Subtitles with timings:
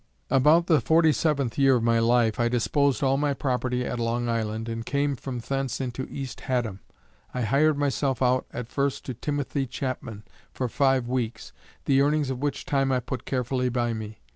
[0.31, 4.27] About the forty seventh year of my life, I disposed all my property at Long
[4.27, 6.79] Island, and came from thence into East Haddam.
[7.35, 11.53] I hired myself out at first to Timothy Chapman, for five weeks,
[11.85, 14.21] the earnings of which time I put carefully by me.